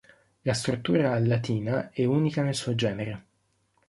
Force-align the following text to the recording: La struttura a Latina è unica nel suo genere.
La 0.41 0.55
struttura 0.55 1.11
a 1.13 1.19
Latina 1.19 1.91
è 1.91 2.05
unica 2.05 2.41
nel 2.41 2.55
suo 2.55 2.73
genere. 2.73 3.25